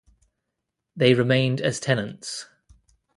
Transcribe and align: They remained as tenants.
They 0.95 1.13
remained 1.13 1.61
as 1.61 1.79
tenants. 1.79 2.47